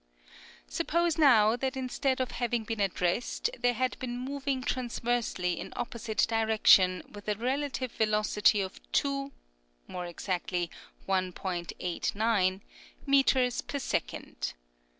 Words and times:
Suppose, 0.65 1.19
now, 1.19 1.55
that 1.55 1.77
instead 1.77 2.19
of 2.19 2.31
having 2.31 2.63
been 2.63 2.81
at 2.81 2.99
rest 3.01 3.51
they 3.59 3.73
had 3.73 3.99
been 3.99 4.17
moving 4.17 4.63
transversely 4.63 5.59
in 5.59 5.71
opposite 5.75 6.25
directions 6.27 7.03
with 7.13 7.27
a 7.27 7.35
relative 7.35 7.91
velocity 7.91 8.61
of 8.61 8.81
two 8.91 9.31
(more 9.87 10.07
exactly 10.07 10.71
1.89) 11.07 12.61
metres 13.05 13.61
per 13.61 13.77
second. 13.77 14.53